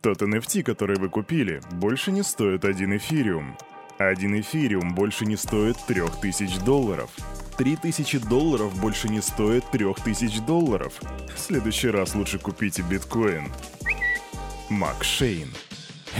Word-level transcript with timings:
Тот 0.00 0.22
NFT, 0.22 0.62
который 0.62 0.96
вы 0.96 1.08
купили, 1.08 1.60
больше 1.72 2.12
не 2.12 2.22
стоит 2.22 2.64
один 2.64 2.96
эфириум. 2.96 3.56
Один 3.98 4.38
эфириум 4.38 4.94
больше 4.94 5.26
не 5.26 5.34
стоит 5.34 5.76
3000 5.88 6.64
долларов. 6.64 7.10
3000 7.56 8.20
долларов 8.28 8.80
больше 8.80 9.08
не 9.08 9.20
стоит 9.20 9.64
3000 9.72 10.40
долларов. 10.46 11.00
В 11.34 11.38
следующий 11.38 11.88
раз 11.88 12.14
лучше 12.14 12.38
купите 12.38 12.82
биткоин. 12.82 13.48
Мак 14.70 15.02
Шейн. 15.02 15.48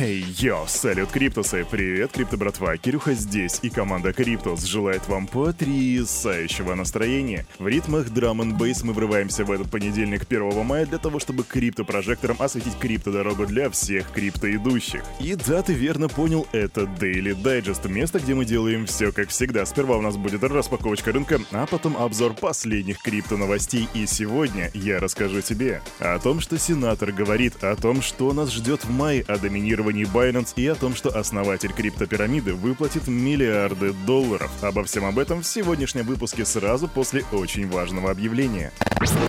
Эй, 0.00 0.24
йо, 0.38 0.64
салют, 0.68 1.10
Криптусы! 1.10 1.66
Привет, 1.68 2.12
Крипто 2.12 2.36
братва! 2.36 2.76
Кирюха 2.76 3.14
здесь, 3.14 3.58
и 3.62 3.68
команда 3.68 4.12
Криптус 4.12 4.62
желает 4.62 5.08
вам 5.08 5.26
потрясающего 5.26 6.76
настроения. 6.76 7.46
В 7.58 7.66
ритмах 7.66 8.10
драм 8.10 8.40
н 8.40 8.56
бейс 8.56 8.84
мы 8.84 8.92
врываемся 8.92 9.44
в 9.44 9.50
этот 9.50 9.72
понедельник 9.72 10.22
1 10.30 10.64
мая 10.64 10.86
для 10.86 10.98
того, 10.98 11.18
чтобы 11.18 11.42
крипто-прожектором 11.42 12.36
осветить 12.38 12.78
крипто-дорогу 12.78 13.44
для 13.46 13.70
всех 13.70 14.12
крипто-идущих. 14.12 15.02
И 15.18 15.34
да, 15.34 15.62
ты 15.62 15.72
верно 15.72 16.08
понял, 16.08 16.46
это 16.52 16.82
Daily 16.82 17.34
Digest, 17.34 17.88
место, 17.88 18.20
где 18.20 18.36
мы 18.36 18.44
делаем 18.44 18.86
все 18.86 19.10
как 19.10 19.30
всегда. 19.30 19.66
Сперва 19.66 19.96
у 19.96 20.00
нас 20.00 20.16
будет 20.16 20.44
распаковочка 20.44 21.10
рынка, 21.10 21.40
а 21.50 21.66
потом 21.66 21.96
обзор 21.96 22.34
последних 22.34 23.02
крипто-новостей. 23.02 23.88
И 23.94 24.06
сегодня 24.06 24.70
я 24.74 25.00
расскажу 25.00 25.40
тебе 25.40 25.82
о 25.98 26.20
том, 26.20 26.38
что 26.38 26.56
сенатор 26.56 27.10
говорит, 27.10 27.64
о 27.64 27.74
том, 27.74 28.00
что 28.00 28.32
нас 28.32 28.52
ждет 28.52 28.84
в 28.84 28.90
мае, 28.92 29.24
о 29.26 29.38
доминировании 29.38 29.87
инвестировании 29.88 30.06
Binance 30.06 30.52
и 30.56 30.66
о 30.66 30.74
том, 30.74 30.94
что 30.94 31.10
основатель 31.10 31.72
криптопирамиды 31.72 32.54
выплатит 32.54 33.08
миллиарды 33.08 33.92
долларов. 34.06 34.50
Обо 34.62 34.84
всем 34.84 35.04
об 35.04 35.18
этом 35.18 35.42
в 35.42 35.46
сегодняшнем 35.46 36.04
выпуске 36.04 36.44
сразу 36.44 36.88
после 36.88 37.24
очень 37.32 37.68
важного 37.68 38.10
объявления. 38.10 38.72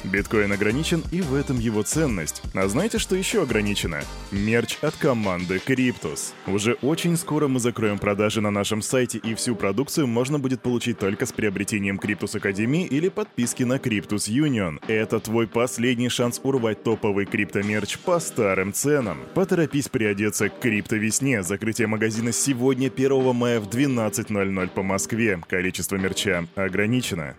Биткоин 0.04 0.52
ограничен, 0.52 1.04
и 1.12 1.22
в 1.22 1.36
этом 1.36 1.60
его 1.60 1.84
ценность. 1.84 2.42
А 2.54 2.68
знаете, 2.68 2.98
что 2.98 3.16
еще 3.16 3.44
ограничено? 3.44 4.02
Мерч 4.32 4.78
от 4.82 4.96
команды 4.96 5.62
Cryptos. 5.66 6.34
Уже 6.48 6.74
очень 6.82 7.16
скоро 7.18 7.48
мы 7.48 7.60
закроем 7.60 8.00
продажи 8.00 8.42
на 8.42 8.50
нашем 8.50 8.82
сайте, 8.82 9.20
и 9.20 9.36
всю 9.36 9.56
продукцию 9.56 10.08
можно 10.08 10.40
будет 10.40 10.62
получить 10.62 10.98
только 10.98 11.26
с 11.26 11.32
приобретением 11.32 11.98
Cryptos 11.98 12.36
Академии 12.36 12.86
или 12.86 13.10
подписки 13.10 13.64
на 13.64 13.76
Cryptos 13.78 14.28
Union. 14.28 14.80
Это 14.88 15.20
твой 15.20 15.48
последний 15.48 16.10
шанс 16.10 16.42
урвать 16.44 16.84
топовый 16.84 17.26
криптомерч 17.26 18.00
по 18.00 18.20
старым 18.20 18.74
ценам. 18.74 19.20
Поторопись 19.36 19.88
приодеться 19.88 20.39
к 20.48 20.60
крипто-весне. 20.60 21.44
Закрытие 21.44 21.88
магазина 21.88 22.32
сегодня, 22.32 22.88
1 22.88 23.36
мая 23.36 23.60
в 23.60 23.68
12.00 23.68 24.70
по 24.70 24.84
Москве. 24.84 25.42
Количество 25.50 25.98
мерча 25.98 26.46
ограничено. 26.56 27.36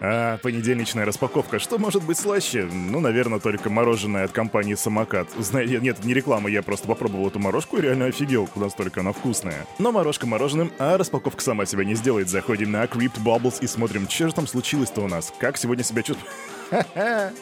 А 0.00 0.38
понедельничная 0.38 1.04
распаковка, 1.04 1.58
что 1.58 1.78
может 1.78 2.02
быть 2.02 2.16
слаще? 2.18 2.66
Ну, 2.72 3.00
наверное, 3.00 3.38
только 3.38 3.68
мороженое 3.68 4.24
от 4.24 4.32
компании 4.32 4.74
«Самокат». 4.74 5.28
Знаете, 5.38 5.78
нет, 5.82 6.02
не 6.04 6.14
реклама, 6.14 6.48
я 6.48 6.62
просто 6.62 6.88
попробовал 6.88 7.28
эту 7.28 7.38
морожку 7.38 7.76
и 7.76 7.82
реально 7.82 8.06
офигел, 8.06 8.48
настолько 8.54 9.00
она 9.00 9.12
вкусная. 9.12 9.66
Но 9.78 9.92
морожка 9.92 10.26
мороженым, 10.26 10.72
а 10.78 10.96
распаковка 10.96 11.42
сама 11.42 11.66
себя 11.66 11.84
не 11.84 11.96
сделает. 11.96 12.30
Заходим 12.30 12.70
на 12.70 12.84
Crypt 12.84 13.22
Bubbles 13.22 13.58
и 13.60 13.66
смотрим, 13.66 14.08
что 14.08 14.28
же 14.28 14.34
там 14.34 14.46
случилось-то 14.46 15.02
у 15.02 15.08
нас. 15.08 15.34
Как 15.38 15.58
сегодня 15.58 15.84
себя 15.84 16.02
чувствуем? 16.02 16.32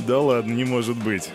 Да 0.00 0.18
ладно, 0.18 0.52
не 0.52 0.64
может 0.64 0.96
быть. 0.96 1.30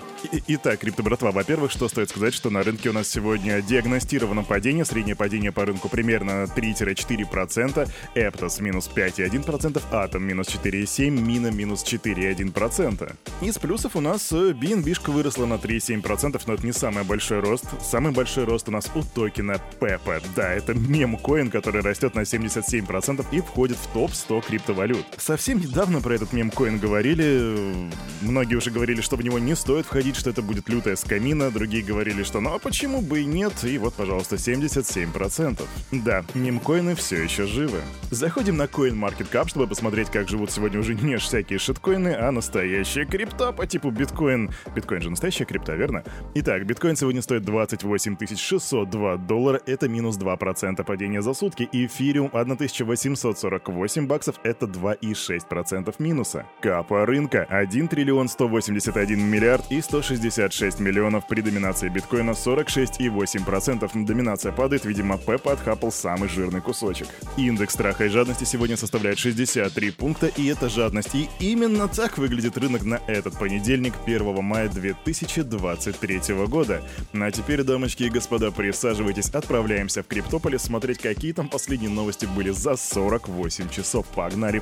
Итак, 0.47 0.79
крипто 0.79 1.03
братва, 1.03 1.31
во-первых, 1.31 1.71
что 1.71 1.87
стоит 1.89 2.09
сказать, 2.09 2.33
что 2.33 2.49
на 2.49 2.63
рынке 2.63 2.89
у 2.89 2.93
нас 2.93 3.09
сегодня 3.09 3.61
диагностировано 3.61 4.43
падение, 4.43 4.85
среднее 4.85 5.15
падение 5.15 5.51
по 5.51 5.65
рынку 5.65 5.89
примерно 5.89 6.45
3-4%, 6.55 7.89
Эптос 8.15 8.59
минус 8.59 8.89
5,1%, 8.93 9.81
Атом 9.91 10.23
минус 10.23 10.47
4,7%, 10.47 11.09
Мина 11.09 11.47
минус 11.51 11.83
4,1%. 11.83 13.15
Из 13.41 13.57
плюсов 13.57 13.95
у 13.95 14.01
нас 14.01 14.31
BNB 14.31 15.11
выросла 15.11 15.45
на 15.45 15.55
3,7%, 15.55 16.41
но 16.45 16.53
это 16.53 16.65
не 16.65 16.73
самый 16.73 17.03
большой 17.03 17.39
рост. 17.39 17.65
Самый 17.81 18.11
большой 18.11 18.45
рост 18.45 18.69
у 18.69 18.71
нас 18.71 18.89
у 18.95 19.03
токена 19.03 19.59
Пепа. 19.79 20.21
Да, 20.35 20.51
это 20.53 20.73
мем-коин, 20.73 21.49
который 21.49 21.81
растет 21.81 22.15
на 22.15 22.21
77% 22.21 23.25
и 23.31 23.41
входит 23.41 23.77
в 23.77 23.87
топ-100 23.93 24.45
криптовалют. 24.47 25.05
Совсем 25.17 25.59
недавно 25.59 26.01
про 26.01 26.15
этот 26.15 26.33
мем-коин 26.33 26.79
говорили, 26.79 27.89
многие 28.23 28.55
уже 28.55 28.71
говорили, 28.71 29.01
что 29.01 29.15
в 29.15 29.21
него 29.21 29.39
не 29.39 29.55
стоит 29.55 29.85
входить, 29.85 30.15
что 30.15 30.29
это 30.29 30.41
будет 30.41 30.69
лютая 30.69 30.95
скамина, 30.95 31.51
другие 31.51 31.83
говорили, 31.83 32.23
что 32.23 32.39
ну 32.39 32.53
а 32.53 32.59
почему 32.59 33.01
бы 33.01 33.21
и 33.21 33.25
нет, 33.25 33.63
и 33.63 33.77
вот, 33.77 33.93
пожалуйста, 33.93 34.37
77%. 34.37 35.61
Да, 35.91 36.23
мемкоины 36.33 36.95
все 36.95 37.21
еще 37.23 37.45
живы. 37.45 37.81
Заходим 38.09 38.57
на 38.57 38.63
CoinMarketCap, 38.63 39.47
чтобы 39.49 39.67
посмотреть, 39.67 40.09
как 40.09 40.27
живут 40.29 40.51
сегодня 40.51 40.79
уже 40.79 40.95
не 40.95 41.17
всякие 41.17 41.59
шиткоины, 41.59 42.15
а 42.15 42.31
настоящая 42.31 43.05
крипта 43.05 43.51
по 43.51 43.67
типу 43.67 43.91
биткоин. 43.91 44.51
Биткоин 44.75 45.01
же 45.01 45.09
настоящая 45.09 45.45
крипта, 45.45 45.73
верно? 45.73 46.03
Итак, 46.35 46.65
биткоин 46.65 46.95
сегодня 46.95 47.21
стоит 47.21 47.43
28 47.43 48.17
602 48.35 49.17
доллара, 49.17 49.61
это 49.65 49.87
минус 49.89 50.17
2% 50.17 50.83
падения 50.83 51.21
за 51.21 51.33
сутки, 51.33 51.67
и 51.71 51.85
эфириум 51.85 52.29
1848 52.33 54.07
баксов, 54.07 54.35
это 54.43 54.65
2,6% 54.65 55.95
минуса. 55.99 56.45
Капа 56.61 57.05
рынка 57.05 57.45
1 57.49 57.87
триллион 57.87 58.12
181 58.27 59.19
миллиард 59.19 59.65
и 59.71 59.81
100 59.81 59.93
166 60.03 60.79
миллионов 60.79 61.27
при 61.27 61.41
доминации 61.41 61.87
биткоина 61.87 62.31
46,8%. 62.31 64.05
Доминация 64.05 64.51
падает, 64.51 64.85
видимо, 64.85 65.17
Пеппа 65.17 65.53
отхапал 65.53 65.91
самый 65.91 66.29
жирный 66.29 66.61
кусочек. 66.61 67.07
Индекс 67.37 67.73
страха 67.75 68.05
и 68.05 68.09
жадности 68.09 68.43
сегодня 68.43 68.75
составляет 68.75 69.19
63 69.19 69.91
пункта, 69.91 70.27
и 70.27 70.47
это 70.47 70.67
жадность. 70.67 71.13
И 71.13 71.29
именно 71.39 71.87
так 71.87 72.17
выглядит 72.17 72.57
рынок 72.57 72.83
на 72.83 72.99
этот 73.07 73.37
понедельник, 73.37 73.93
1 74.05 74.43
мая 74.43 74.67
2023 74.67 76.19
года. 76.47 76.81
А 77.13 77.31
теперь, 77.31 77.63
дамочки 77.63 78.03
и 78.03 78.09
господа, 78.09 78.51
присаживайтесь, 78.51 79.29
отправляемся 79.29 80.03
в 80.03 80.07
Криптополис 80.07 80.63
смотреть, 80.63 80.97
какие 80.97 81.33
там 81.33 81.49
последние 81.49 81.91
новости 81.91 82.25
были 82.25 82.49
за 82.49 82.75
48 82.75 83.69
часов. 83.69 84.05
Погнали! 84.07 84.61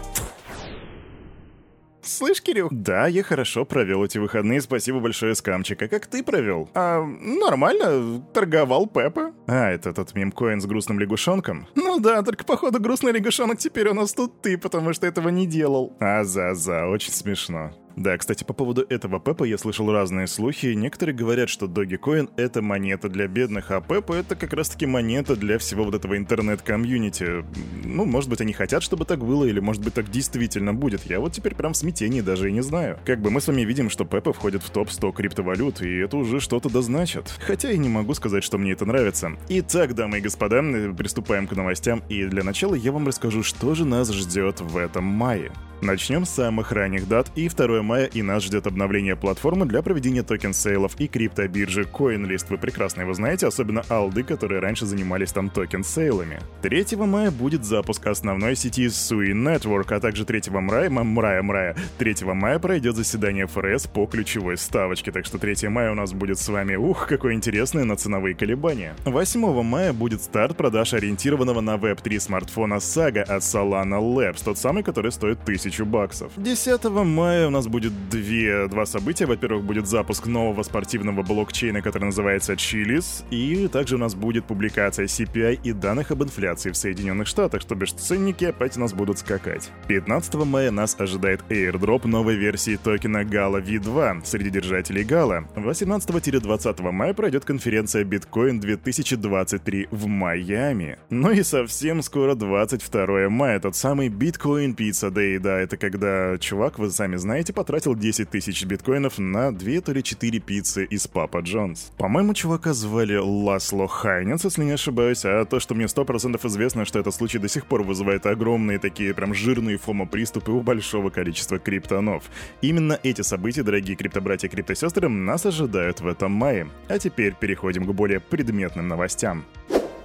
Слышь, 2.03 2.41
Кирюх? 2.41 2.71
Да, 2.71 3.07
я 3.07 3.23
хорошо 3.23 3.65
провел 3.65 4.03
эти 4.03 4.17
выходные, 4.17 4.61
спасибо 4.61 4.99
большое, 4.99 5.35
скамчик. 5.35 5.81
А 5.81 5.87
как 5.87 6.07
ты 6.07 6.23
провел? 6.23 6.69
А, 6.73 7.03
нормально, 7.03 8.23
торговал 8.33 8.87
Пеппа. 8.87 9.33
А, 9.47 9.69
это 9.69 9.93
тот 9.93 10.15
мемкоин 10.15 10.61
с 10.61 10.65
грустным 10.65 10.99
лягушонком? 10.99 11.67
Ну 11.75 11.99
да, 11.99 12.21
только 12.23 12.43
походу 12.43 12.79
грустный 12.79 13.11
лягушонок 13.11 13.59
теперь 13.59 13.89
у 13.89 13.93
нас 13.93 14.13
тут 14.13 14.41
ты, 14.41 14.57
потому 14.57 14.93
что 14.93 15.05
этого 15.07 15.29
не 15.29 15.45
делал. 15.45 15.93
А, 15.99 16.23
за-за, 16.23 16.87
очень 16.87 17.11
смешно. 17.11 17.71
Да, 17.95 18.17
кстати, 18.17 18.43
по 18.43 18.53
поводу 18.53 18.85
этого 18.87 19.19
Пепа 19.19 19.43
я 19.43 19.57
слышал 19.57 19.91
разные 19.91 20.27
слухи. 20.27 20.67
Некоторые 20.67 21.15
говорят, 21.15 21.49
что 21.49 21.65
Dogecoin— 21.65 22.29
это 22.37 22.61
монета 22.61 23.09
для 23.09 23.27
бедных, 23.27 23.71
а 23.71 23.81
Пепа— 23.81 24.13
это 24.15 24.35
как 24.35 24.53
раз-таки 24.53 24.85
монета 24.85 25.35
для 25.35 25.57
всего 25.57 25.83
вот 25.83 25.95
этого 25.95 26.17
интернет-комьюнити. 26.17 27.43
Ну, 27.83 28.05
может 28.05 28.29
быть, 28.29 28.41
они 28.41 28.53
хотят, 28.53 28.83
чтобы 28.83 29.05
так 29.05 29.19
было, 29.19 29.45
или 29.45 29.59
может 29.59 29.83
быть, 29.83 29.93
так 29.93 30.09
действительно 30.09 30.73
будет. 30.73 31.09
Я 31.09 31.19
вот 31.19 31.33
теперь 31.33 31.55
прям 31.55 31.73
в 31.73 31.77
смятении 31.77 32.21
даже 32.21 32.49
и 32.49 32.53
не 32.53 32.61
знаю. 32.61 32.99
Как 33.05 33.19
бы 33.21 33.29
мы 33.29 33.41
с 33.41 33.47
вами 33.47 33.61
видим, 33.61 33.89
что 33.89 34.05
Пепа 34.05 34.33
входит 34.33 34.63
в 34.63 34.69
топ-100 34.69 35.13
криптовалют, 35.13 35.81
и 35.81 35.97
это 35.97 36.17
уже 36.17 36.39
что-то 36.39 36.69
да 36.69 36.81
значит. 36.81 37.33
Хотя 37.45 37.69
я 37.69 37.77
не 37.77 37.89
могу 37.89 38.13
сказать, 38.13 38.43
что 38.43 38.57
мне 38.57 38.71
это 38.71 38.85
нравится. 38.85 39.31
Итак, 39.49 39.95
дамы 39.95 40.19
и 40.19 40.21
господа, 40.21 40.61
приступаем 40.97 41.47
к 41.47 41.53
новостям, 41.53 42.03
и 42.09 42.25
для 42.25 42.43
начала 42.43 42.75
я 42.75 42.91
вам 42.91 43.07
расскажу, 43.07 43.43
что 43.43 43.73
же 43.73 43.85
нас 43.85 44.11
ждет 44.11 44.61
в 44.61 44.77
этом 44.77 45.03
мае. 45.03 45.51
Начнем 45.81 46.25
с 46.25 46.29
самых 46.29 46.71
ранних 46.71 47.07
дат, 47.07 47.31
и 47.35 47.49
2 47.49 47.80
мая 47.81 48.05
и 48.05 48.21
нас 48.21 48.43
ждет 48.43 48.67
обновление 48.67 49.15
платформы 49.15 49.65
для 49.65 49.81
проведения 49.81 50.21
токен-сейлов 50.21 50.99
и 50.99 51.07
криптобиржи 51.07 51.83
CoinList. 51.83 52.47
Вы 52.49 52.57
прекрасно 52.57 53.01
его 53.01 53.13
знаете, 53.13 53.47
особенно 53.47 53.83
олды, 53.89 54.23
которые 54.23 54.59
раньше 54.59 54.85
занимались 54.85 55.31
там 55.31 55.49
токен-сейлами. 55.49 56.41
3 56.61 56.97
мая 56.97 57.31
будет 57.31 57.63
запуск 57.63 58.05
основной 58.07 58.55
сети 58.55 58.87
Sui 58.87 59.31
Network, 59.31 59.93
а 59.93 59.99
также 59.99 60.25
3 60.25 60.41
мая, 60.51 60.89
мрая, 60.89 61.41
мрая, 61.41 61.75
3 61.97 62.15
мая 62.33 62.59
пройдет 62.59 62.95
заседание 62.95 63.47
ФРС 63.47 63.87
по 63.87 64.05
ключевой 64.05 64.57
ставочке, 64.57 65.11
так 65.11 65.25
что 65.25 65.37
3 65.37 65.69
мая 65.69 65.91
у 65.91 65.95
нас 65.95 66.13
будет 66.13 66.37
с 66.37 66.49
вами, 66.49 66.75
ух, 66.75 67.07
какое 67.07 67.33
интересное 67.33 67.85
на 67.85 67.95
ценовые 67.95 68.35
колебания. 68.35 68.93
8 69.05 69.63
мая 69.63 69.93
будет 69.93 70.21
старт 70.21 70.57
продаж 70.57 70.93
ориентированного 70.93 71.61
на 71.61 71.75
Web3 71.75 72.19
смартфона 72.19 72.75
Saga 72.75 73.21
от 73.21 73.41
Solana 73.41 74.01
Labs, 74.01 74.43
тот 74.43 74.57
самый, 74.57 74.83
который 74.83 75.11
стоит 75.11 75.39
1000 75.43 75.61
тысячу 75.61 75.85
баксов. 75.85 76.31
10 76.37 76.83
мая 77.05 77.47
у 77.47 77.49
нас 77.51 77.67
будет 77.71 78.09
две, 78.09 78.67
два 78.67 78.85
события. 78.85 79.25
Во-первых, 79.25 79.63
будет 79.63 79.87
запуск 79.87 80.27
нового 80.27 80.61
спортивного 80.63 81.23
блокчейна, 81.23 81.81
который 81.81 82.05
называется 82.05 82.53
Chili's, 82.53 83.23
и 83.31 83.67
также 83.67 83.95
у 83.95 83.97
нас 83.97 84.13
будет 84.13 84.45
публикация 84.45 85.07
CPI 85.07 85.61
и 85.63 85.71
данных 85.71 86.11
об 86.11 86.23
инфляции 86.23 86.71
в 86.71 86.77
Соединенных 86.77 87.27
Штатах, 87.27 87.61
что 87.61 87.75
бишь 87.75 87.93
ценники 87.93 88.45
опять 88.45 88.77
у 88.77 88.81
нас 88.81 88.93
будут 88.93 89.19
скакать. 89.19 89.69
15 89.87 90.35
мая 90.45 90.71
нас 90.71 90.95
ожидает 90.99 91.41
airdrop 91.49 92.07
новой 92.07 92.35
версии 92.35 92.75
токена 92.75 93.23
Gala 93.23 93.63
V2 93.63 94.25
среди 94.25 94.49
держателей 94.49 95.03
Gala. 95.03 95.45
18-20 95.55 96.91
мая 96.91 97.13
пройдет 97.13 97.45
конференция 97.45 98.03
Bitcoin 98.03 98.59
2023 98.59 99.87
в 99.91 100.07
Майами. 100.07 100.97
Ну 101.09 101.31
и 101.31 101.43
совсем 101.43 102.01
скоро 102.01 102.35
22 102.35 103.29
мая, 103.29 103.59
тот 103.59 103.75
самый 103.75 104.09
Bitcoin 104.09 104.75
Pizza 104.75 105.09
Day, 105.11 105.39
да, 105.39 105.59
это 105.59 105.77
когда 105.77 106.37
чувак, 106.37 106.79
вы 106.79 106.89
сами 106.89 107.15
знаете, 107.15 107.53
потратил 107.61 107.93
10 107.95 108.27
тысяч 108.27 108.65
биткоинов 108.65 109.19
на 109.19 109.51
2 109.51 109.81
то 109.81 109.91
ли 109.91 110.01
4 110.01 110.39
пиццы 110.39 110.83
из 110.85 111.05
Папа 111.05 111.41
Джонс. 111.41 111.91
По-моему, 111.95 112.33
чувака 112.33 112.73
звали 112.73 113.17
Ласло 113.17 113.87
Хайнец, 113.87 114.43
если 114.43 114.63
не 114.63 114.71
ошибаюсь, 114.71 115.25
а 115.25 115.45
то, 115.45 115.59
что 115.59 115.75
мне 115.75 115.85
100% 115.85 116.47
известно, 116.47 116.85
что 116.85 116.97
этот 116.97 117.13
случай 117.13 117.37
до 117.37 117.47
сих 117.47 117.67
пор 117.67 117.83
вызывает 117.83 118.25
огромные 118.25 118.79
такие 118.79 119.13
прям 119.13 119.35
жирные 119.35 119.77
фомо-приступы 119.77 120.51
у 120.51 120.61
большого 120.61 121.11
количества 121.11 121.59
криптонов. 121.59 122.23
Именно 122.63 122.99
эти 123.03 123.21
события, 123.21 123.61
дорогие 123.61 123.95
криптобратья 123.95 124.47
и 124.47 124.51
криптосестры, 124.51 125.07
нас 125.07 125.45
ожидают 125.45 126.01
в 126.01 126.07
этом 126.07 126.31
мае. 126.31 126.67
А 126.87 126.97
теперь 126.97 127.35
переходим 127.39 127.85
к 127.85 127.93
более 127.93 128.19
предметным 128.19 128.87
новостям. 128.87 129.45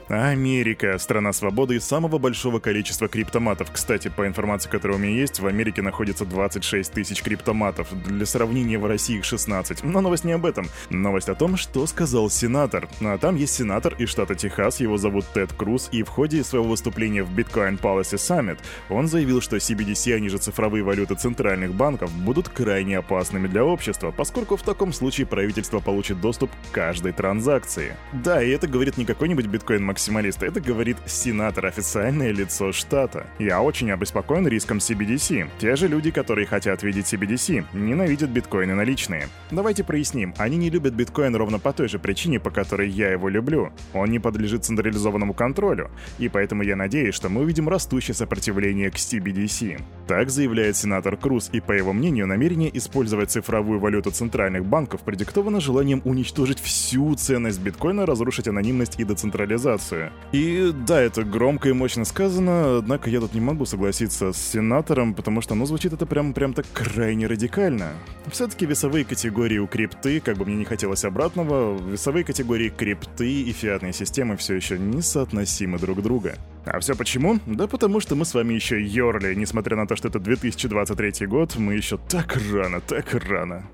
Америка— 0.09 0.97
страна 0.99 1.33
свободы 1.33 1.77
и 1.77 1.81
самого 1.81 2.19
большого 2.19 2.61
количества 2.61 3.09
криптоматов. 3.09 3.71
Кстати, 3.73 4.09
по 4.09 4.27
информации, 4.27 4.71
которая 4.71 4.99
у 4.99 5.01
меня 5.01 5.19
есть, 5.19 5.41
в 5.41 5.47
Америке 5.47 5.83
находится 5.83 6.25
26 6.25 6.93
тысяч 6.93 7.23
криптоматов. 7.23 7.89
Для 8.05 8.25
сравнения, 8.25 8.79
в 8.79 8.87
России 8.87 9.19
их 9.19 9.25
16. 9.25 9.83
Но 9.83 10.01
новость 10.01 10.25
не 10.25 10.33
об 10.33 10.47
этом. 10.47 10.69
Новость 10.91 11.29
о 11.29 11.35
том, 11.35 11.57
что 11.57 11.87
сказал 11.87 12.31
сенатор. 12.31 12.89
А 13.01 13.19
там 13.19 13.35
есть 13.35 13.55
сенатор 13.55 13.95
из 13.99 14.09
штата 14.09 14.37
Техас, 14.37 14.79
его 14.81 14.97
зовут 14.97 15.25
Тед 15.35 15.53
Круз, 15.53 15.89
и 15.91 16.05
в 16.05 16.09
ходе 16.09 16.45
своего 16.45 16.69
выступления 16.69 17.25
в 17.25 17.37
Bitcoin 17.37 17.81
Policy 17.81 18.17
Summit 18.17 18.59
он 18.89 19.09
заявил, 19.09 19.41
что 19.41 19.57
CBDC, 19.57 20.15
они 20.15 20.29
же 20.29 20.39
цифровые 20.39 20.85
валюты 20.85 21.17
центральных 21.17 21.75
банков, 21.75 22.13
будут 22.13 22.49
крайне 22.49 22.99
опасными 22.99 23.49
для 23.49 23.65
общества, 23.65 24.13
поскольку 24.17 24.57
в 24.57 24.63
таком 24.63 24.93
случае 24.93 25.27
правительство 25.27 25.81
получит 25.81 26.21
доступ 26.21 26.51
к 26.51 26.75
каждой 26.75 27.13
транзакции. 27.13 27.97
Да, 28.13 28.43
и 28.43 28.51
это 28.51 28.69
говорит 28.69 28.97
не 28.99 29.05
какой-нибудь 29.05 29.47
биткоин 29.47 29.85
максималиста, 29.97 30.45
это 30.45 30.61
говорит 30.61 30.99
сенатор, 31.07 31.65
официальное 31.65 32.31
лицо 32.31 32.71
штата. 32.71 33.27
Я 33.39 33.63
очень 33.63 33.91
обеспокоен 33.91 34.47
риском 34.47 34.77
CBDC. 34.77 35.49
Те 35.59 35.75
же 35.75 35.89
люди, 35.89 36.11
которые 36.11 36.47
хотят 36.47 36.83
видеть 36.83 37.11
CBDC, 37.11 37.65
ненавидят 37.73 38.29
биткоины 38.29 38.75
наличные. 38.75 39.29
Давайте 39.51 39.85
проясним, 39.85 40.35
они 40.37 40.59
не 40.59 40.69
любят 40.69 40.93
биткоин 40.93 41.35
ровно 41.35 41.59
по 41.59 41.73
той 41.73 41.89
же 41.89 41.99
причине, 41.99 42.39
по 42.39 42.51
которой 42.51 42.91
я 42.91 43.11
его 43.11 43.31
люблю. 43.31 43.73
Он 43.95 44.11
не 44.11 44.19
подлежит 44.19 44.67
централизованному 44.67 45.33
контролю, 45.33 45.91
и 46.19 46.29
поэтому 46.29 46.63
я 46.63 46.77
надеюсь, 46.77 47.15
что 47.15 47.31
мы 47.31 47.41
увидим 47.41 47.67
растущее 47.67 48.15
сопротивление 48.15 48.91
к 48.91 48.97
CBDC. 48.97 49.81
Так 50.07 50.29
заявляет 50.29 50.77
сенатор 50.77 51.17
Круз, 51.17 51.49
и 51.55 51.61
по 51.61 51.73
его 51.73 51.95
мнению, 51.95 52.27
намерение 52.27 52.77
использовать 52.77 53.31
цифровую 53.31 53.81
валюту 53.81 54.11
центральных 54.11 54.67
банков 54.67 55.01
продиктовано 55.01 55.59
желанием 55.59 56.03
уничтожить 56.05 56.61
всю 56.61 57.15
ценность 57.15 57.63
биткоина, 57.63 58.05
разрушить 58.05 58.47
анонимность 58.47 59.01
и 59.01 59.05
децентрализацию 59.05 59.86
информацию. 59.87 60.13
И 60.33 60.73
да, 60.87 61.01
это 61.01 61.25
громко 61.25 61.69
и 61.69 61.73
мощно 61.73 62.05
сказано, 62.05 62.79
однако 62.79 63.11
я 63.11 63.21
тут 63.21 63.35
не 63.35 63.41
могу 63.41 63.67
согласиться 63.67 64.33
с 64.33 64.37
сенатором, 64.37 65.15
потому 65.15 65.41
что, 65.41 65.55
ну, 65.55 65.67
звучит 65.67 65.93
это 65.93 66.07
прям, 66.07 66.35
прям 66.35 66.53
так 66.53 66.67
крайне 66.73 67.27
радикально. 67.27 67.91
Все-таки 68.31 68.67
весовые 68.67 69.05
категории 69.05 69.59
у 69.59 69.67
крипты, 69.67 70.21
как 70.21 70.37
бы 70.37 70.45
мне 70.45 70.57
не 70.57 70.65
хотелось 70.65 71.05
обратного, 71.05 71.79
весовые 71.79 72.25
категории 72.25 72.69
крипты 72.69 73.43
и 73.43 73.53
фиатной 73.53 73.93
системы 73.93 74.37
все 74.37 74.55
еще 74.55 74.79
несоотносимы 74.79 75.79
друг 75.79 76.03
друга. 76.03 76.35
А 76.65 76.81
все 76.81 76.95
почему? 76.95 77.39
Да 77.47 77.69
потому 77.69 78.01
что 78.01 78.17
мы 78.17 78.25
с 78.25 78.35
вами 78.35 78.55
еще 78.55 78.83
Йорли, 78.83 79.35
несмотря 79.35 79.77
на 79.77 79.87
то, 79.87 79.95
что 79.97 80.09
это 80.09 80.19
2023 80.19 81.27
год, 81.27 81.57
мы 81.57 81.75
еще 81.75 81.97
так 81.97 82.37
рано, 82.53 82.81
так 82.81 83.15
рано. 83.15 83.65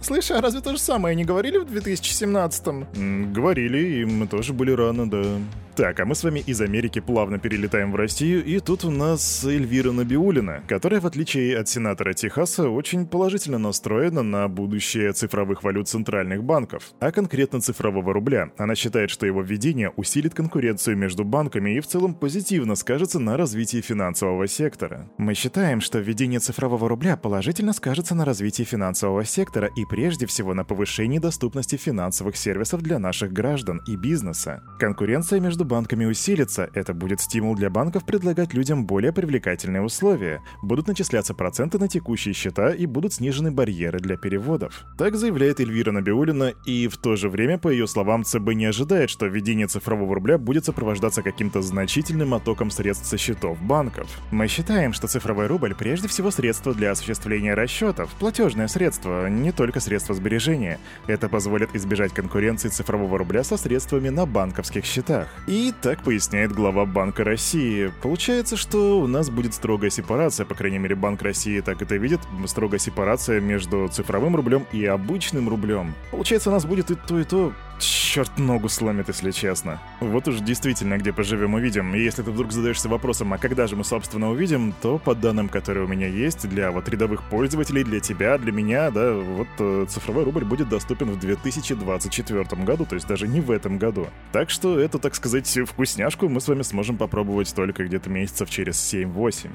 Слышь, 0.00 0.30
а 0.30 0.40
разве 0.40 0.60
то 0.60 0.72
же 0.72 0.78
самое 0.78 1.14
не 1.14 1.24
говорили 1.24 1.58
в 1.58 1.64
2017-м? 1.64 3.32
Говорили, 3.32 4.00
и 4.00 4.04
мы 4.04 4.26
тоже 4.26 4.52
были 4.52 4.72
рано, 4.72 5.08
да. 5.08 5.24
Так, 5.80 5.98
а 5.98 6.04
мы 6.04 6.14
с 6.14 6.22
вами 6.22 6.40
из 6.40 6.60
Америки 6.60 7.00
плавно 7.00 7.38
перелетаем 7.38 7.90
в 7.90 7.96
Россию, 7.96 8.44
и 8.44 8.60
тут 8.60 8.84
у 8.84 8.90
нас 8.90 9.42
Эльвира 9.46 9.92
Набиулина, 9.92 10.62
которая, 10.68 11.00
в 11.00 11.06
отличие 11.06 11.56
от 11.56 11.70
сенатора 11.70 12.12
Техаса, 12.12 12.68
очень 12.68 13.06
положительно 13.06 13.56
настроена 13.56 14.22
на 14.22 14.46
будущее 14.48 15.10
цифровых 15.14 15.62
валют 15.62 15.88
центральных 15.88 16.44
банков, 16.44 16.90
а 17.00 17.10
конкретно 17.10 17.62
цифрового 17.62 18.12
рубля. 18.12 18.50
Она 18.58 18.74
считает, 18.74 19.08
что 19.08 19.24
его 19.24 19.40
введение 19.40 19.88
усилит 19.96 20.34
конкуренцию 20.34 20.98
между 20.98 21.24
банками 21.24 21.70
и 21.70 21.80
в 21.80 21.86
целом 21.86 22.12
позитивно 22.12 22.74
скажется 22.74 23.18
на 23.18 23.38
развитии 23.38 23.80
финансового 23.80 24.46
сектора. 24.48 25.08
Мы 25.16 25.32
считаем, 25.32 25.80
что 25.80 25.98
введение 25.98 26.40
цифрового 26.40 26.90
рубля 26.90 27.16
положительно 27.16 27.72
скажется 27.72 28.14
на 28.14 28.26
развитии 28.26 28.64
финансового 28.64 29.24
сектора 29.24 29.70
и 29.74 29.86
прежде 29.86 30.26
всего 30.26 30.52
на 30.52 30.62
повышении 30.62 31.18
доступности 31.18 31.76
финансовых 31.76 32.36
сервисов 32.36 32.82
для 32.82 32.98
наших 32.98 33.32
граждан 33.32 33.80
и 33.88 33.96
бизнеса. 33.96 34.62
Конкуренция 34.78 35.40
между 35.40 35.69
банками 35.70 36.04
усилится, 36.04 36.68
это 36.74 36.92
будет 36.92 37.20
стимул 37.20 37.54
для 37.54 37.70
банков 37.70 38.04
предлагать 38.04 38.54
людям 38.54 38.86
более 38.86 39.12
привлекательные 39.12 39.82
условия, 39.82 40.42
будут 40.62 40.88
начисляться 40.88 41.32
проценты 41.32 41.78
на 41.78 41.86
текущие 41.86 42.34
счета 42.34 42.70
и 42.70 42.86
будут 42.86 43.12
снижены 43.14 43.52
барьеры 43.52 44.00
для 44.00 44.16
переводов. 44.16 44.84
Так 44.98 45.14
заявляет 45.14 45.60
Эльвира 45.60 45.92
Набиулина, 45.92 46.52
и 46.66 46.88
в 46.88 46.96
то 46.96 47.14
же 47.14 47.28
время, 47.28 47.56
по 47.56 47.68
ее 47.68 47.86
словам, 47.86 48.24
ЦБ 48.24 48.54
не 48.54 48.64
ожидает, 48.64 49.10
что 49.10 49.26
введение 49.26 49.68
цифрового 49.68 50.16
рубля 50.16 50.38
будет 50.38 50.64
сопровождаться 50.64 51.22
каким-то 51.22 51.62
значительным 51.62 52.34
оттоком 52.34 52.72
средств 52.72 53.06
со 53.06 53.16
счетов 53.16 53.62
банков. 53.62 54.08
Мы 54.32 54.48
считаем, 54.48 54.92
что 54.92 55.06
цифровой 55.06 55.46
рубль 55.46 55.76
прежде 55.76 56.08
всего 56.08 56.32
средство 56.32 56.74
для 56.74 56.90
осуществления 56.90 57.54
расчетов, 57.54 58.10
платежное 58.18 58.66
средство, 58.66 59.28
не 59.28 59.52
только 59.52 59.78
средство 59.78 60.16
сбережения. 60.16 60.80
Это 61.06 61.28
позволит 61.28 61.76
избежать 61.76 62.12
конкуренции 62.12 62.68
цифрового 62.68 63.18
рубля 63.18 63.44
со 63.44 63.56
средствами 63.56 64.08
на 64.08 64.26
банковских 64.26 64.84
счетах. 64.84 65.28
И 65.50 65.74
так 65.82 66.04
поясняет 66.04 66.52
глава 66.52 66.86
Банка 66.86 67.24
России. 67.24 67.92
Получается, 68.02 68.56
что 68.56 69.00
у 69.00 69.08
нас 69.08 69.30
будет 69.30 69.52
строгая 69.52 69.90
сепарация, 69.90 70.46
по 70.46 70.54
крайней 70.54 70.78
мере 70.78 70.94
Банк 70.94 71.22
России 71.22 71.58
так 71.58 71.82
это 71.82 71.96
видит, 71.96 72.20
строгая 72.46 72.78
сепарация 72.78 73.40
между 73.40 73.88
цифровым 73.88 74.36
рублем 74.36 74.64
и 74.70 74.84
обычным 74.84 75.48
рублем. 75.48 75.92
Получается, 76.12 76.50
у 76.50 76.52
нас 76.52 76.64
будет 76.64 76.92
и 76.92 76.94
то, 76.94 77.18
и 77.18 77.24
то 77.24 77.52
черт 78.10 78.38
ногу 78.38 78.68
сломит, 78.68 79.06
если 79.06 79.30
честно. 79.30 79.80
Вот 80.00 80.26
уж 80.26 80.40
действительно, 80.40 80.98
где 80.98 81.12
поживем, 81.12 81.54
увидим. 81.54 81.94
И 81.94 82.00
если 82.00 82.22
ты 82.22 82.32
вдруг 82.32 82.50
задаешься 82.50 82.88
вопросом, 82.88 83.32
а 83.32 83.38
когда 83.38 83.68
же 83.68 83.76
мы, 83.76 83.84
собственно, 83.84 84.30
увидим, 84.30 84.74
то 84.82 84.98
по 84.98 85.14
данным, 85.14 85.48
которые 85.48 85.84
у 85.84 85.88
меня 85.88 86.08
есть, 86.08 86.48
для 86.48 86.72
вот 86.72 86.88
рядовых 86.88 87.22
пользователей, 87.22 87.84
для 87.84 88.00
тебя, 88.00 88.36
для 88.36 88.50
меня, 88.50 88.90
да, 88.90 89.12
вот 89.12 89.48
э, 89.60 89.86
цифровой 89.88 90.24
рубль 90.24 90.44
будет 90.44 90.68
доступен 90.68 91.10
в 91.10 91.20
2024 91.20 92.44
году, 92.64 92.84
то 92.84 92.96
есть 92.96 93.06
даже 93.06 93.28
не 93.28 93.40
в 93.40 93.52
этом 93.52 93.78
году. 93.78 94.08
Так 94.32 94.50
что 94.50 94.80
эту, 94.80 94.98
так 94.98 95.14
сказать, 95.14 95.48
вкусняшку 95.68 96.28
мы 96.28 96.40
с 96.40 96.48
вами 96.48 96.62
сможем 96.62 96.96
попробовать 96.96 97.54
только 97.54 97.84
где-то 97.84 98.10
месяцев 98.10 98.50
через 98.50 98.76
7-8 98.92 99.50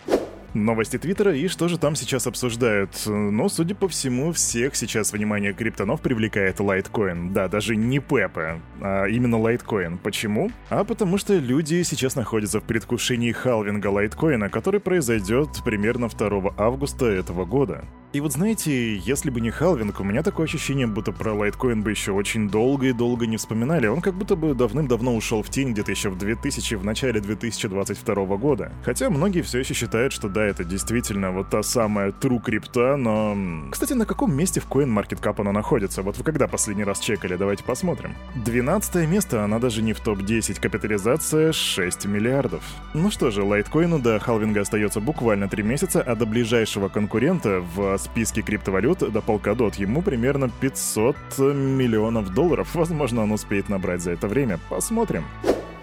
новости 0.55 0.97
Твиттера 0.97 1.35
и 1.35 1.47
что 1.47 1.67
же 1.67 1.77
там 1.77 1.95
сейчас 1.95 2.25
обсуждают. 2.27 2.91
Ну, 3.05 3.49
судя 3.49 3.75
по 3.75 3.87
всему, 3.87 4.31
всех 4.31 4.75
сейчас 4.75 5.13
внимание 5.13 5.53
криптонов 5.53 6.01
привлекает 6.01 6.59
Litecoin. 6.59 7.31
Да, 7.31 7.47
даже 7.47 7.75
не 7.75 7.99
Пепе, 7.99 8.61
а 8.81 9.05
именно 9.05 9.35
Litecoin. 9.35 9.97
Почему? 10.01 10.49
А 10.69 10.83
потому 10.83 11.17
что 11.17 11.35
люди 11.35 11.83
сейчас 11.83 12.15
находятся 12.15 12.59
в 12.59 12.63
предвкушении 12.63 13.31
халвинга 13.31 13.89
Litecoin, 13.89 14.49
который 14.49 14.79
произойдет 14.79 15.49
примерно 15.63 16.07
2 16.07 16.53
августа 16.57 17.05
этого 17.05 17.45
года. 17.45 17.83
И 18.15 18.21
вот 18.21 18.31
знаете, 18.31 18.95
если 18.95 19.29
бы 19.29 19.41
не 19.41 19.51
халвинг, 19.51 19.99
у 19.99 20.05
меня 20.05 20.23
такое 20.23 20.45
ощущение, 20.45 20.87
будто 20.87 21.11
про 21.11 21.33
лайткоин 21.33 21.81
бы 21.81 21.91
еще 21.91 22.13
очень 22.13 22.49
долго 22.49 22.85
и 22.87 22.93
долго 22.93 23.27
не 23.27 23.35
вспоминали. 23.35 23.87
Он 23.87 23.99
как 23.99 24.13
будто 24.13 24.37
бы 24.37 24.53
давным-давно 24.53 25.13
ушел 25.13 25.43
в 25.43 25.49
тень 25.49 25.73
где-то 25.73 25.91
еще 25.91 26.07
в 26.07 26.17
2000, 26.17 26.75
в 26.75 26.85
начале 26.85 27.19
2022 27.19 28.37
года. 28.37 28.71
Хотя 28.85 29.09
многие 29.09 29.41
все 29.41 29.59
еще 29.59 29.73
считают, 29.73 30.13
что 30.13 30.29
да, 30.29 30.45
это 30.45 30.63
действительно 30.63 31.33
вот 31.33 31.49
та 31.49 31.61
самая 31.61 32.13
true 32.13 32.41
крипта, 32.41 32.95
но... 32.95 33.35
Кстати, 33.69 33.91
на 33.91 34.05
каком 34.05 34.33
месте 34.33 34.61
в 34.61 34.69
CoinMarketCap 34.69 35.41
она 35.41 35.51
находится? 35.51 36.01
Вот 36.01 36.17
вы 36.17 36.23
когда 36.23 36.47
последний 36.47 36.85
раз 36.85 37.01
чекали? 37.01 37.35
Давайте 37.35 37.65
посмотрим. 37.65 38.15
12 38.35 39.09
место, 39.09 39.43
она 39.43 39.59
даже 39.59 39.81
не 39.81 39.91
в 39.91 39.99
топ-10, 39.99 40.61
капитализация 40.61 41.51
6 41.51 42.05
миллиардов. 42.05 42.63
Ну 42.93 43.11
что 43.11 43.29
же, 43.29 43.43
лайткоину 43.43 43.99
до 43.99 44.19
халвинга 44.19 44.61
остается 44.61 45.01
буквально 45.01 45.49
3 45.49 45.63
месяца, 45.63 46.01
а 46.01 46.15
до 46.15 46.25
ближайшего 46.25 46.87
конкурента 46.87 47.59
в 47.59 48.04
списке 48.05 48.41
криптовалют 48.41 48.99
до 48.99 49.19
Polkadot. 49.19 49.73
Ему 49.77 50.01
примерно 50.01 50.49
500 50.49 51.15
миллионов 51.37 52.33
долларов. 52.33 52.73
Возможно, 52.73 53.23
он 53.23 53.31
успеет 53.31 53.69
набрать 53.69 54.01
за 54.01 54.11
это 54.11 54.27
время. 54.27 54.59
Посмотрим. 54.69 55.25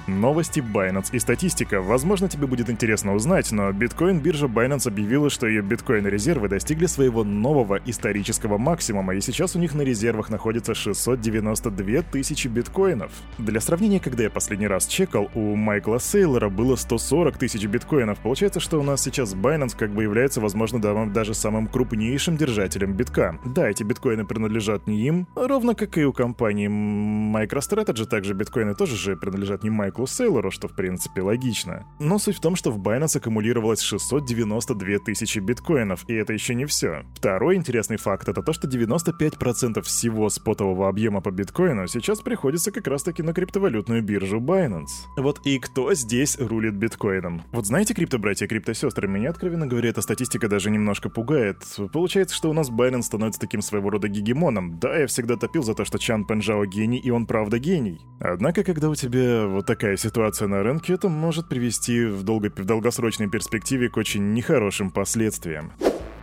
Новости 0.07 0.61
Binance 0.61 1.11
и 1.13 1.19
статистика. 1.19 1.81
Возможно, 1.81 2.29
тебе 2.29 2.47
будет 2.47 2.71
интересно 2.71 3.15
узнать, 3.15 3.53
но 3.53 3.71
биткоин-биржа 3.71 4.47
Binance 4.47 4.89
объявила, 4.89 5.31
что 5.31 5.47
ее 5.47 5.63
биткоин-резервы 5.63 6.49
достигли 6.49 6.87
своего 6.87 7.25
нового 7.25 7.81
исторического 7.87 8.59
максимума, 8.59 9.15
и 9.15 9.21
сейчас 9.21 9.57
у 9.57 9.59
них 9.59 9.75
на 9.75 9.83
резервах 9.83 10.31
находится 10.31 10.75
692 10.75 12.03
тысячи 12.03 12.49
биткоинов. 12.49 13.13
Для 13.39 13.61
сравнения, 13.61 14.01
когда 14.01 14.25
я 14.25 14.31
последний 14.31 14.67
раз 14.67 14.87
чекал, 14.87 15.31
у 15.35 15.55
Майкла 15.55 16.01
Сейлора 16.01 16.49
было 16.49 16.77
140 16.77 17.39
тысяч 17.39 17.65
биткоинов. 17.67 18.19
Получается, 18.19 18.61
что 18.61 18.81
у 18.81 18.83
нас 18.83 19.03
сейчас 19.03 19.35
Binance 19.35 19.77
как 19.77 19.91
бы 19.91 20.03
является, 20.03 20.41
возможно, 20.41 20.81
даже 21.13 21.35
самым 21.35 21.67
крупнейшим 21.69 22.37
держателем 22.37 22.95
битка. 22.95 23.39
Да, 23.45 23.69
эти 23.69 23.83
биткоины 23.83 24.25
принадлежат 24.25 24.87
не 24.87 25.07
им, 25.07 25.27
ровно 25.35 25.75
как 25.75 25.97
и 25.99 26.05
у 26.05 26.13
компании 26.13 26.69
MicroStrategy, 26.69 28.07
также 28.07 28.35
биткоины 28.35 28.75
тоже 28.75 28.97
же 28.97 29.17
принадлежат 29.17 29.63
не 29.63 29.71
Microsoft, 29.71 29.93
Майклу 30.03 30.07
Сейлору, 30.07 30.51
что 30.51 30.69
в 30.69 30.75
принципе 30.75 31.23
логично. 31.23 31.85
Но 32.01 32.19
суть 32.19 32.37
в 32.37 32.41
том, 32.41 32.57
что 32.57 32.71
в 32.71 32.79
Binance 32.79 33.19
аккумулировалось 33.19 33.81
692 33.81 34.99
тысячи 35.05 35.39
биткоинов, 35.39 36.05
и 36.09 36.15
это 36.15 36.33
еще 36.33 36.55
не 36.55 36.65
все. 36.65 37.05
Второй 37.15 37.57
интересный 37.57 37.97
факт— 37.97 38.29
это 38.29 38.43
то, 38.43 38.53
что 38.53 38.69
95% 38.69 39.83
всего 39.83 40.29
спотового 40.29 40.89
объема 40.89 41.21
по 41.21 41.31
биткоину 41.31 41.87
сейчас 41.87 42.21
приходится 42.21 42.73
как 42.73 42.87
раз-таки 42.87 43.23
на 43.23 43.33
криптовалютную 43.33 44.03
биржу 44.03 44.41
Binance. 44.41 45.07
Вот 45.17 45.41
и 45.47 45.59
кто 45.59 45.95
здесь 45.95 46.39
рулит 46.39 46.75
биткоином? 46.75 47.43
Вот 47.53 47.67
знаете, 47.67 47.95
криптобратья, 47.95 48.47
криптосестры, 48.47 49.09
меня, 49.09 49.31
откровенно 49.31 49.67
говоря, 49.67 49.91
эта 49.91 50.03
статистика 50.03 50.49
даже 50.49 50.71
немножко 50.71 51.11
пугает. 51.11 51.59
Получается, 51.93 52.35
что 52.35 52.51
у 52.51 52.53
нас 52.53 52.71
Binance 52.71 53.03
становится 53.03 53.41
таким 53.41 53.63
своего 53.63 53.91
рода 53.91 54.09
гегемоном. 54.09 54.79
Да, 54.79 54.97
я 54.97 55.07
всегда 55.07 55.37
топил 55.37 55.63
за 55.63 55.75
то, 55.75 55.85
что 55.85 55.99
Чан 55.99 56.25
Пенжао 56.25 56.65
гений, 56.65 56.99
и 56.99 57.11
он 57.11 57.27
правда 57.27 57.59
гений. 57.59 58.01
Однако, 58.21 58.65
когда 58.65 58.89
у 58.89 58.95
тебя 58.95 59.47
вот 59.47 59.67
такая 59.83 59.97
ситуация 59.97 60.47
на 60.47 60.63
рынке, 60.63 60.93
это 60.93 61.09
может 61.09 61.49
привести 61.49 62.05
в, 62.05 62.23
долго... 62.23 62.53
в 62.55 62.65
долгосрочной 62.65 63.29
перспективе 63.29 63.89
к 63.89 63.97
очень 63.97 64.33
нехорошим 64.33 64.93
последствиям. 64.93 65.73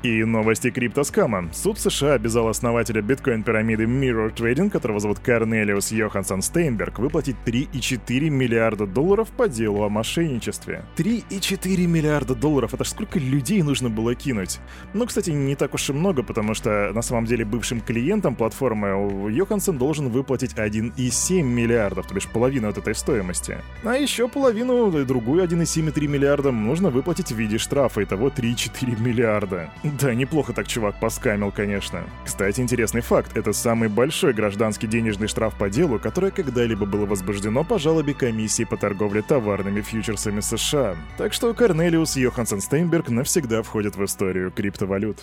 И 0.01 0.23
новости 0.23 0.71
криптоскама. 0.71 1.49
Суд 1.51 1.77
США 1.77 2.13
обязал 2.13 2.47
основателя 2.47 3.01
биткоин-пирамиды 3.01 3.83
Mirror 3.83 4.33
Trading, 4.33 4.69
которого 4.69 5.01
зовут 5.01 5.19
Корнелиус 5.19 5.91
Йоханссон 5.91 6.41
Стейнберг, 6.41 6.99
выплатить 6.99 7.35
3,4 7.45 8.29
миллиарда 8.29 8.87
долларов 8.87 9.27
по 9.35 9.49
делу 9.49 9.83
о 9.83 9.89
мошенничестве. 9.89 10.85
3,4 10.95 11.85
миллиарда 11.85 12.33
долларов— 12.33 12.73
это 12.75 12.85
ж 12.85 12.87
сколько 12.87 13.19
людей 13.19 13.61
нужно 13.61 13.89
было 13.89 14.15
кинуть? 14.15 14.59
Ну, 14.93 15.05
кстати, 15.05 15.31
не 15.31 15.55
так 15.55 15.73
уж 15.73 15.89
и 15.89 15.93
много, 15.93 16.23
потому 16.23 16.53
что 16.53 16.91
на 16.93 17.01
самом 17.01 17.25
деле 17.25 17.43
бывшим 17.43 17.81
клиентам 17.81 18.35
платформы 18.35 19.29
Йоханссон 19.29 19.77
должен 19.77 20.07
выплатить 20.07 20.53
1,7 20.53 21.41
миллиардов, 21.41 22.07
то 22.07 22.15
бишь 22.15 22.27
половину 22.27 22.69
от 22.69 22.77
этой 22.77 22.95
стоимости. 22.95 23.57
А 23.83 23.95
еще 23.95 24.29
половину, 24.29 24.89
другую 25.03 25.43
1,7,3 25.43 26.07
миллиарда 26.07 26.51
нужно 26.51 26.89
выплатить 26.89 27.33
в 27.33 27.35
виде 27.35 27.57
штрафа, 27.57 28.01
итого 28.01 28.29
3,4 28.29 29.01
миллиарда. 29.01 29.69
Да, 29.97 30.13
неплохо 30.13 30.53
так 30.53 30.67
чувак 30.67 30.99
поскамил, 30.99 31.51
конечно. 31.51 32.03
Кстати, 32.25 32.61
интересный 32.61 33.01
факт. 33.01 33.35
Это 33.35 33.53
самый 33.53 33.89
большой 33.89 34.33
гражданский 34.33 34.87
денежный 34.87 35.27
штраф 35.27 35.57
по 35.57 35.69
делу, 35.69 35.99
которое 35.99 36.31
когда-либо 36.31 36.85
было 36.85 37.05
возбуждено 37.05 37.63
по 37.63 37.79
жалобе 37.79 38.13
комиссии 38.13 38.65
по 38.65 38.77
торговле 38.77 39.21
товарными 39.21 39.81
фьючерсами 39.81 40.41
США. 40.41 40.95
Так 41.17 41.33
что 41.33 41.53
Корнелиус 41.53 42.17
Йоханссон 42.17 42.61
Стейнберг 42.61 43.09
навсегда 43.09 43.63
входит 43.63 43.95
в 43.95 44.03
историю 44.03 44.51
криптовалют. 44.51 45.19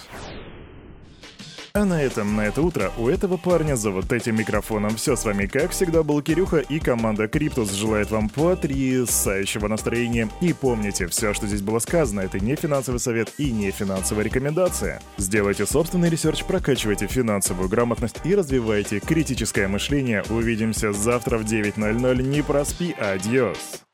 А 1.77 1.85
на 1.85 2.03
этом, 2.03 2.37
на 2.37 2.47
это 2.47 2.63
утро, 2.63 2.91
у 2.97 3.07
этого 3.07 3.37
парня 3.37 3.77
за 3.77 3.91
вот 3.91 4.11
этим 4.11 4.37
микрофоном 4.37 4.97
все 4.97 5.15
с 5.15 5.27
вами, 5.27 5.45
как 5.45 5.73
всегда, 5.73 6.03
был 6.03 6.23
Кирюха 6.23 6.61
и 6.61 6.79
команда 6.79 7.29
Криптус 7.29 7.71
желает 7.71 8.11
вам 8.11 8.31
потрясающего 8.31 9.69
настроения. 9.69 10.31
И 10.41 10.55
помните, 10.55 11.07
все, 11.07 11.35
что 11.35 11.47
здесь 11.47 11.61
было 11.61 11.79
сказано, 11.79 12.21
это 12.21 12.41
не 12.41 12.57
финансовый 12.57 12.97
совет 12.97 13.31
и 13.37 13.51
не 13.51 13.71
финансовая 13.73 14.25
рекомендация. 14.25 15.03
Сделайте 15.19 15.67
собственный 15.67 16.09
research, 16.09 16.45
прокачивайте 16.45 17.09
финансовую 17.09 17.69
грамотность 17.69 18.23
и 18.25 18.35
развивайте 18.35 18.99
критическое 18.99 19.69
мышление. 19.69 20.25
Увидимся 20.31 20.95
завтра 20.95 21.37
в 21.37 21.45
9.00. 21.45 22.23
Не 22.23 22.41
проспи, 22.41 22.93
adiós! 22.93 23.86